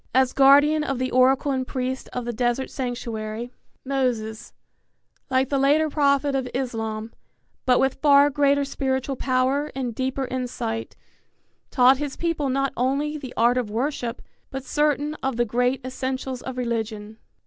[0.15, 3.51] As guardian of the oracle and priest of the desert sanctuary,
[3.85, 4.51] Moses,
[5.29, 7.13] like the later prophet of Islam,
[7.67, 10.95] but with far greater spiritual power and deeper insight,
[11.69, 16.41] taught his people not only the art of worship, but certain of the great essentials
[16.41, 17.19] of religion.